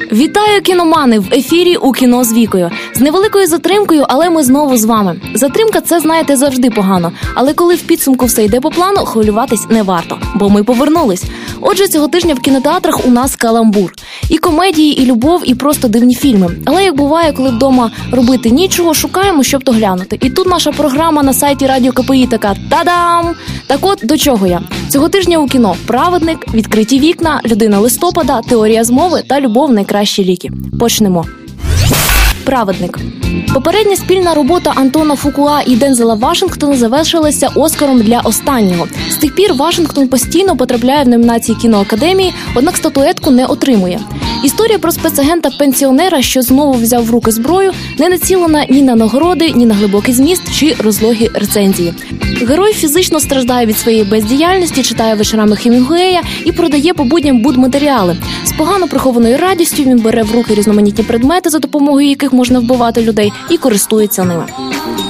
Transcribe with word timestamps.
Вітаю 0.00 0.62
кіномани 0.62 1.18
в 1.18 1.32
ефірі 1.32 1.76
у 1.76 1.92
кіно 1.92 2.24
з 2.24 2.32
вікою 2.32 2.70
з 2.94 3.00
невеликою 3.00 3.46
затримкою, 3.46 4.04
але 4.08 4.30
ми 4.30 4.42
знову 4.42 4.76
з 4.76 4.84
вами. 4.84 5.20
Затримка 5.34 5.80
це 5.80 6.00
знаєте 6.00 6.36
завжди 6.36 6.70
погано. 6.70 7.12
Але 7.34 7.54
коли 7.54 7.74
в 7.74 7.82
підсумку 7.82 8.26
все 8.26 8.44
йде 8.44 8.60
по 8.60 8.70
плану, 8.70 8.96
хвилюватись 8.98 9.70
не 9.70 9.82
варто, 9.82 10.18
бо 10.34 10.50
ми 10.50 10.64
повернулись. 10.64 11.24
Отже, 11.60 11.88
цього 11.88 12.08
тижня 12.08 12.34
в 12.34 12.40
кінотеатрах 12.40 13.06
у 13.06 13.10
нас 13.10 13.36
каламбур 13.36 13.92
і 14.28 14.38
комедії, 14.38 15.02
і 15.02 15.06
любов, 15.06 15.42
і 15.44 15.54
просто 15.54 15.88
дивні 15.88 16.14
фільми. 16.14 16.48
Але 16.64 16.84
як 16.84 16.96
буває, 16.96 17.32
коли 17.32 17.50
вдома 17.50 17.90
робити 18.12 18.50
нічого, 18.50 18.94
шукаємо, 18.94 19.42
щоб 19.42 19.64
то 19.64 19.72
глянути. 19.72 20.18
І 20.20 20.30
тут 20.30 20.46
наша 20.46 20.72
програма 20.72 21.22
на 21.22 21.32
сайті 21.32 21.66
Радіо 21.66 21.92
КПІ 21.92 22.26
така 22.26 22.56
та-дам! 22.70 23.34
Так 23.70 23.80
от 23.82 23.98
до 24.02 24.16
чого 24.16 24.46
я 24.46 24.60
цього 24.88 25.08
тижня 25.08 25.38
у 25.38 25.46
кіно 25.46 25.76
праведник, 25.86 26.54
відкриті 26.54 27.00
вікна, 27.00 27.40
людина 27.44 27.78
листопада, 27.78 28.40
теорія 28.40 28.84
змови 28.84 29.22
та 29.28 29.40
любов 29.40 29.72
найкращі 29.72 30.24
ліки. 30.24 30.50
Почнемо. 30.80 31.24
Праведник 32.44 32.98
попередня 33.54 33.96
спільна 33.96 34.34
робота 34.34 34.72
Антона 34.76 35.16
Фукуа 35.16 35.62
і 35.66 35.76
Дензела 35.76 36.14
Вашингтона 36.14 36.76
завершилася 36.76 37.50
Оскаром 37.54 38.02
для 38.02 38.20
останнього. 38.20 38.86
З 39.10 39.16
тих 39.16 39.34
пір 39.34 39.54
Вашингтон 39.54 40.08
постійно 40.08 40.56
потрапляє 40.56 41.04
в 41.04 41.08
номінації 41.08 41.58
кіноакадемії, 41.58 42.32
однак 42.54 42.76
статуетку 42.76 43.30
не 43.30 43.46
отримує. 43.46 44.00
Історія 44.44 44.78
про 44.78 44.92
спецагента 44.92 45.50
пенсіонера, 45.58 46.22
що 46.22 46.42
знову 46.42 46.72
взяв 46.72 47.04
в 47.04 47.10
руки 47.10 47.30
зброю, 47.30 47.72
не 47.98 48.08
націлена 48.08 48.66
ні 48.70 48.82
на 48.82 48.94
нагороди, 48.94 49.52
ні 49.52 49.66
на 49.66 49.74
глибокий 49.74 50.14
зміст 50.14 50.42
чи 50.54 50.76
розлогі 50.78 51.30
рецензії. 51.34 51.94
Герой 52.48 52.72
фізично 52.72 53.20
страждає 53.20 53.66
від 53.66 53.78
своєї 53.78 54.04
бездіяльності, 54.04 54.82
читає 54.82 55.14
вечорами 55.14 55.56
Хемінгуея 55.56 56.22
і 56.44 56.52
продає 56.52 56.94
по 56.94 57.04
будням 57.04 57.42
будматеріали. 57.42 58.16
З 58.44 58.52
погано 58.52 58.88
прихованою 58.88 59.38
радістю 59.38 59.82
він 59.82 59.98
бере 59.98 60.22
в 60.22 60.34
руки 60.34 60.54
різноманітні 60.54 61.04
предмети, 61.04 61.50
за 61.50 61.58
допомогою 61.58 62.08
яких 62.08 62.32
можна 62.32 62.58
вбивати 62.58 63.02
людей, 63.02 63.32
і 63.50 63.56
користується 63.56 64.24
ними. 64.24 64.44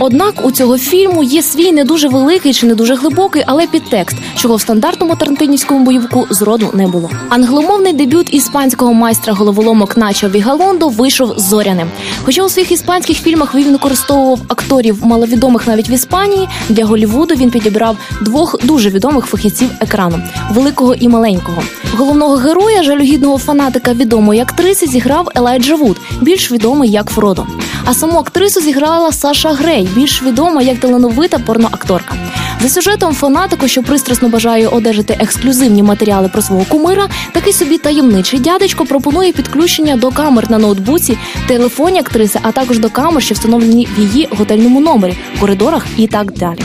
Однак 0.00 0.46
у 0.46 0.50
цього 0.50 0.78
фільму 0.78 1.22
є 1.22 1.42
свій 1.42 1.72
не 1.72 1.84
дуже 1.84 2.08
великий 2.08 2.52
чи 2.52 2.66
не 2.66 2.74
дуже 2.74 2.94
глибокий, 2.94 3.42
але 3.46 3.66
підтекст, 3.66 4.16
чого 4.36 4.56
в 4.56 4.60
стандартному 4.60 5.16
тарантинівському 5.16 5.84
бойовику 5.84 6.26
зроду 6.30 6.70
не 6.74 6.86
було. 6.86 7.10
Англомовний 7.28 7.92
дебют 7.92 8.34
іспанського 8.34 8.94
майстра 8.94 9.32
головоломок 9.32 9.96
Начо 9.96 10.28
Вігалондо 10.28 10.88
вийшов 10.88 11.38
зоряним. 11.38 11.88
Хоча 12.24 12.44
у 12.44 12.48
своїх 12.48 12.72
іспанських 12.72 13.18
фільмах 13.18 13.54
він 13.54 13.72
використовував 13.72 14.40
акторів 14.48 15.06
маловідомих 15.06 15.66
навіть 15.66 15.90
в 15.90 15.92
Іспанії, 15.92 16.48
для 16.68 16.84
Голівуду 16.84 17.34
він 17.34 17.50
підібрав 17.50 17.96
двох 18.22 18.56
дуже 18.64 18.90
відомих 18.90 19.26
фахівців 19.26 19.70
екрану 19.80 20.22
великого 20.50 20.94
і 20.94 21.08
маленького. 21.08 21.62
Головного 21.96 22.36
героя, 22.36 22.82
жалюгідного 22.82 23.38
фанатика 23.38 23.92
відомої 23.92 24.40
актриси, 24.40 24.86
зіграв 24.86 25.28
Елайджа 25.34 25.74
Вуд, 25.74 25.96
більш 26.20 26.52
відомий 26.52 26.90
як 26.90 27.10
Фродо. 27.10 27.46
А 27.84 27.94
саму 27.94 28.18
актрису 28.18 28.60
зіграла 28.60 29.12
Саша 29.12 29.52
Грей, 29.52 29.87
більш 29.94 30.22
відома 30.22 30.62
як 30.62 30.78
талановита 30.78 31.38
порноакторка. 31.38 32.14
За 32.60 32.68
сюжетом 32.68 33.14
фанатику, 33.14 33.68
що 33.68 33.82
пристрасно 33.82 34.28
бажає 34.28 34.68
одержати 34.68 35.16
ексклюзивні 35.20 35.82
матеріали 35.82 36.28
про 36.28 36.42
свого 36.42 36.64
кумира, 36.64 37.08
такий 37.32 37.52
собі 37.52 37.78
таємничий 37.78 38.40
дядечко 38.40 38.84
пропонує 38.84 39.32
підключення 39.32 39.96
до 39.96 40.10
камер 40.10 40.50
на 40.50 40.58
ноутбуці, 40.58 41.18
телефоні 41.46 41.98
актриси, 41.98 42.40
а 42.42 42.52
також 42.52 42.78
до 42.78 42.90
камер, 42.90 43.22
що 43.22 43.34
встановлені 43.34 43.88
в 43.96 44.00
її 44.00 44.28
готельному 44.30 44.80
номері, 44.80 45.16
коридорах 45.40 45.86
і 45.96 46.06
так 46.06 46.32
далі. 46.32 46.58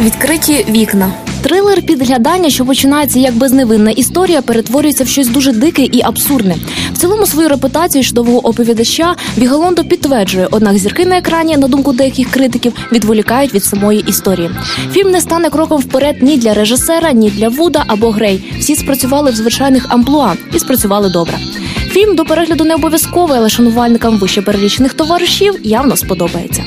Відкриті 0.00 0.66
вікна. 0.68 1.12
Трилер 1.42 1.82
підглядання, 1.82 2.50
що 2.50 2.64
починається 2.64 3.18
як 3.18 3.34
безневинна 3.34 3.90
історія, 3.90 4.42
перетворюється 4.42 5.04
в 5.04 5.08
щось 5.08 5.28
дуже 5.28 5.52
дике 5.52 5.82
і 5.82 6.02
абсурдне. 6.02 6.56
В 6.92 6.98
цілому 6.98 7.26
свою 7.26 7.48
репутацію 7.48 8.04
чудового 8.04 8.46
оповідача 8.48 9.16
Вігалондо 9.38 9.84
підтверджує, 9.84 10.48
однак 10.50 10.78
зірки 10.78 11.06
на 11.06 11.18
екрані, 11.18 11.56
на 11.56 11.68
думку 11.68 11.92
деяких 11.92 12.30
критиків, 12.30 12.72
відволікають 12.92 13.54
від 13.54 13.64
самої 13.64 14.00
історії. 14.00 14.50
Фільм 14.92 15.10
не 15.10 15.20
стане 15.20 15.50
кроком 15.50 15.80
вперед 15.80 16.16
ні 16.22 16.36
для 16.36 16.54
режисера, 16.54 17.12
ні 17.12 17.30
для 17.30 17.48
Вуда 17.48 17.84
або 17.86 18.10
Грей. 18.10 18.54
Всі 18.58 18.76
спрацювали 18.76 19.30
в 19.30 19.34
звичайних 19.34 19.86
амплуа 19.88 20.34
і 20.54 20.58
спрацювали 20.58 21.10
добре. 21.10 21.38
Фільм 21.88 22.16
до 22.16 22.24
перегляду 22.24 22.64
не 22.64 22.74
обов'язковий, 22.74 23.38
але 23.38 23.48
шанувальникам 23.48 24.18
вище 24.18 24.42
перелічених 24.42 24.94
товаришів 24.94 25.54
явно 25.62 25.96
сподобається. 25.96 26.64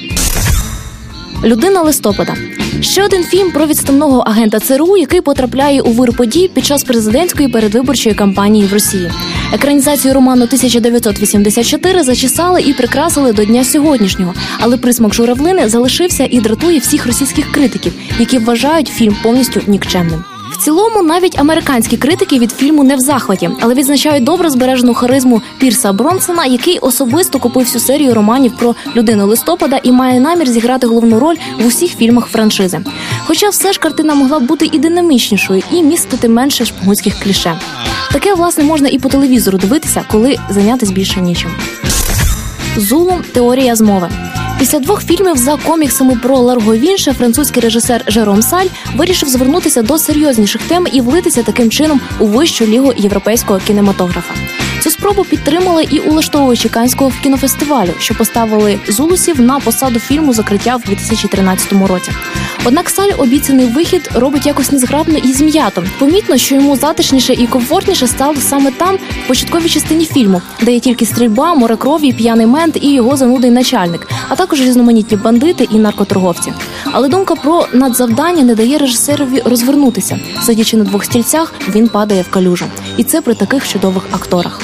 Людина 1.45 1.81
листопада 1.81 2.35
ще 2.81 3.03
один 3.03 3.23
фільм 3.23 3.51
про 3.51 3.67
відставного 3.67 4.19
агента 4.19 4.59
ЦРУ, 4.59 4.97
який 4.97 5.21
потрапляє 5.21 5.81
у 5.81 5.91
вир 5.91 6.13
подій 6.13 6.51
під 6.53 6.65
час 6.65 6.83
президентської 6.83 7.49
передвиборчої 7.49 8.15
кампанії 8.15 8.65
в 8.65 8.73
Росії. 8.73 9.11
Екранізацію 9.53 10.13
роману 10.13 10.43
1984 10.43 12.03
зачесали 12.03 12.61
і 12.61 12.73
прикрасили 12.73 13.33
до 13.33 13.45
дня 13.45 13.63
сьогоднішнього, 13.63 14.33
але 14.59 14.77
присмак 14.77 15.13
журавлини 15.13 15.69
залишився 15.69 16.27
і 16.31 16.39
дратує 16.39 16.79
всіх 16.79 17.05
російських 17.05 17.51
критиків, 17.51 17.93
які 18.19 18.37
вважають 18.37 18.87
фільм 18.87 19.15
повністю 19.23 19.61
нікчемним. 19.67 20.23
В 20.55 20.57
цілому 20.57 21.03
навіть 21.03 21.39
американські 21.39 21.97
критики 21.97 22.39
від 22.39 22.51
фільму 22.51 22.83
не 22.83 22.95
в 22.95 22.99
захваті, 22.99 23.49
але 23.59 23.73
відзначають 23.73 24.23
добре 24.23 24.49
збережену 24.49 24.93
харизму 24.93 25.41
Пірса 25.57 25.93
Бронсона, 25.93 26.45
який 26.45 26.79
особисто 26.79 27.39
купив 27.39 27.63
всю 27.63 27.81
серію 27.81 28.13
романів 28.13 28.57
про 28.57 28.75
людину 28.95 29.27
листопада 29.27 29.79
і 29.83 29.91
має 29.91 30.19
намір 30.19 30.47
зіграти 30.47 30.87
головну 30.87 31.19
роль 31.19 31.35
в 31.59 31.65
усіх 31.65 31.97
фільмах 31.97 32.27
франшизи. 32.27 32.79
Хоча 33.25 33.49
все 33.49 33.73
ж 33.73 33.79
картина 33.79 34.15
могла 34.15 34.39
бути 34.39 34.69
і 34.71 34.79
динамічнішою, 34.79 35.63
і 35.71 35.83
містити 35.83 36.29
менше 36.29 36.65
шпигунських 36.65 37.19
кліше. 37.23 37.59
Таке 38.11 38.33
власне 38.33 38.63
можна 38.63 38.89
і 38.89 38.99
по 38.99 39.09
телевізору 39.09 39.57
дивитися, 39.57 40.05
коли 40.11 40.37
зайнятися 40.49 40.93
більше 40.93 41.21
нічим. 41.21 41.51
Зулум 42.77 43.21
теорія 43.33 43.75
змови. 43.75 44.09
Після 44.59 44.79
двох 44.79 45.03
фільмів 45.03 45.37
за 45.37 45.57
коміксами 45.57 46.15
про 46.15 46.37
Ларго 46.37 46.75
Вінше 46.75 47.13
французький 47.13 47.63
режисер 47.63 48.03
Жером 48.07 48.41
Саль 48.41 48.65
вирішив 48.95 49.29
звернутися 49.29 49.81
до 49.81 49.97
серйозніших 49.97 50.61
тем 50.67 50.87
і 50.91 51.01
влитися 51.01 51.43
таким 51.43 51.69
чином 51.69 52.01
у 52.19 52.25
вищу 52.25 52.65
лігу 52.65 52.93
європейського 52.97 53.59
кінематографа. 53.67 54.33
Цю 54.85 54.91
спробу 54.91 55.23
підтримали 55.23 55.83
і 55.83 55.99
улаштовуючи 55.99 56.69
Канського 56.69 57.11
кінофестивалю, 57.23 57.89
що 57.99 58.15
поставили 58.15 58.79
зулусів 58.87 59.41
на 59.41 59.59
посаду 59.59 59.99
фільму 59.99 60.33
закриття 60.33 60.75
в 60.75 60.81
2013 60.81 61.73
році. 61.87 62.11
Однак 62.65 62.89
Саль 62.89 63.09
обіцяний 63.17 63.65
вихід 63.65 64.09
робить 64.15 64.45
якось 64.45 64.71
незграбно 64.71 65.17
і 65.17 65.33
зм'ято. 65.33 65.83
Помітно, 65.99 66.37
що 66.37 66.55
йому 66.55 66.75
затишніше 66.75 67.33
і 67.33 67.47
комфортніше 67.47 68.07
стало 68.07 68.35
саме 68.39 68.71
там, 68.71 68.95
в 68.95 69.27
початковій 69.27 69.69
частині 69.69 70.05
фільму, 70.05 70.41
де 70.61 70.73
є 70.73 70.79
тільки 70.79 71.05
стрільба, 71.05 71.55
море 71.55 71.75
крові, 71.75 72.13
п'яний 72.13 72.45
мент 72.45 72.77
і 72.81 72.93
його 72.93 73.17
занудий 73.17 73.51
начальник, 73.51 74.07
а 74.29 74.35
також 74.35 74.54
різноманітні 74.63 75.17
бандити 75.17 75.67
і 75.71 75.79
наркоторговці. 75.79 76.53
Але 76.91 77.07
думка 77.07 77.35
про 77.35 77.67
надзавдання 77.73 78.43
не 78.43 78.55
дає 78.55 78.77
режисерові 78.77 79.41
розвернутися. 79.45 80.19
Сидячи 80.41 80.77
на 80.77 80.83
двох 80.83 81.05
стільцях, 81.05 81.53
він 81.69 81.87
падає 81.87 82.21
в 82.21 82.29
калюжу, 82.29 82.65
і 82.97 83.03
це 83.03 83.21
при 83.21 83.33
таких 83.33 83.67
чудових 83.67 84.03
акторах. 84.11 84.61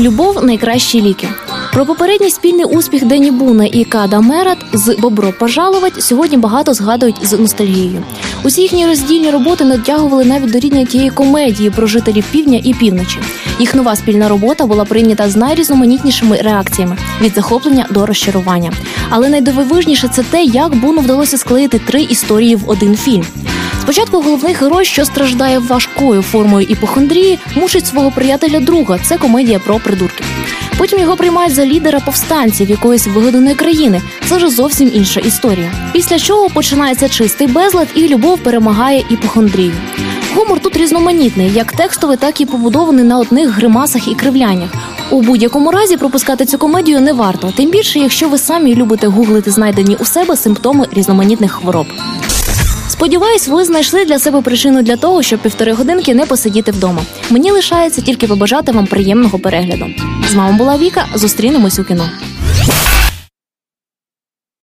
Любов 0.00 0.44
найкращі 0.44 1.02
ліки. 1.02 1.28
Про 1.72 1.86
попередній 1.86 2.30
спільний 2.30 2.64
успіх 2.64 3.04
Дені 3.04 3.30
Буна 3.30 3.64
і 3.64 3.84
Када 3.84 4.20
Мерат 4.20 4.58
з 4.72 4.96
Бобро 4.98 5.32
пожаловать 5.32 6.02
сьогодні 6.02 6.36
багато 6.36 6.74
згадують 6.74 7.26
з 7.26 7.38
ностальгією. 7.38 8.02
Усі 8.42 8.62
їхні 8.62 8.86
роздільні 8.86 9.30
роботи 9.30 9.64
натягували 9.64 10.24
навіть 10.24 10.50
до 10.52 10.58
рівня 10.58 10.84
тієї 10.84 11.10
комедії 11.10 11.70
про 11.70 11.86
жителів 11.86 12.24
півдня 12.30 12.60
і 12.64 12.74
півночі. 12.74 13.18
Їх 13.60 13.74
нова 13.74 13.96
спільна 13.96 14.28
робота 14.28 14.66
була 14.66 14.84
прийнята 14.84 15.30
з 15.30 15.36
найрізноманітнішими 15.36 16.36
реакціями 16.36 16.96
від 17.20 17.34
захоплення 17.34 17.86
до 17.90 18.06
розчарування. 18.06 18.72
Але 19.10 19.28
найдивовижніше 19.28 20.08
це 20.08 20.22
те, 20.22 20.42
як 20.42 20.74
Буну 20.74 21.00
вдалося 21.00 21.38
склеїти 21.38 21.78
три 21.78 22.02
історії 22.02 22.56
в 22.56 22.70
один 22.70 22.96
фільм. 22.96 23.26
Спочатку 23.90 24.20
головний 24.20 24.54
герой, 24.54 24.84
що 24.84 25.04
страждає 25.04 25.58
важкою 25.58 26.22
формою 26.22 26.66
іпохондрії, 26.70 27.38
мучить 27.56 27.86
свого 27.86 28.10
приятеля 28.10 28.60
друга. 28.60 28.98
Це 29.04 29.18
комедія 29.18 29.58
про 29.58 29.78
придурків. 29.78 30.26
Потім 30.78 31.00
його 31.00 31.16
приймають 31.16 31.54
за 31.54 31.66
лідера 31.66 32.00
повстанців 32.00 32.70
якоїсь 32.70 33.06
вигаданої 33.06 33.54
країни. 33.54 34.02
Це 34.26 34.36
вже 34.36 34.48
зовсім 34.48 34.90
інша 34.94 35.20
історія. 35.20 35.72
Після 35.92 36.18
чого 36.18 36.50
починається 36.50 37.08
чистий 37.08 37.46
безлад, 37.46 37.88
і 37.94 38.08
любов 38.08 38.38
перемагає 38.38 39.04
іпохондрію. 39.10 39.72
Гумор 40.34 40.60
тут 40.60 40.76
різноманітний, 40.76 41.52
як 41.52 41.72
текстовий, 41.72 42.16
так 42.16 42.40
і 42.40 42.46
побудований 42.46 43.04
на 43.04 43.18
одних 43.18 43.48
гримасах 43.50 44.08
і 44.08 44.14
кривляннях. 44.14 44.70
У 45.10 45.22
будь-якому 45.22 45.70
разі 45.70 45.96
пропускати 45.96 46.46
цю 46.46 46.58
комедію 46.58 47.00
не 47.00 47.12
варто, 47.12 47.52
тим 47.56 47.70
більше, 47.70 47.98
якщо 47.98 48.28
ви 48.28 48.38
самі 48.38 48.74
любите 48.74 49.06
гуглити 49.06 49.50
знайдені 49.50 49.96
у 50.00 50.04
себе 50.04 50.36
симптоми 50.36 50.86
різноманітних 50.92 51.52
хвороб. 51.52 51.86
Сподіваюсь, 53.00 53.48
ви 53.48 53.64
знайшли 53.64 54.04
для 54.04 54.18
себе 54.18 54.42
причину 54.42 54.82
для 54.82 54.96
того, 54.96 55.22
щоб 55.22 55.40
півтори 55.40 55.72
годинки 55.72 56.14
не 56.14 56.26
посидіти 56.26 56.70
вдома. 56.70 57.02
Мені 57.30 57.50
лишається 57.50 58.02
тільки 58.02 58.26
побажати 58.26 58.72
вам 58.72 58.86
приємного 58.86 59.38
перегляду. 59.38 59.86
З 60.30 60.34
вами 60.34 60.58
була 60.58 60.78
Віка. 60.78 61.06
Зустрінемось 61.14 61.78
у 61.78 61.84
кіно. 61.84 62.10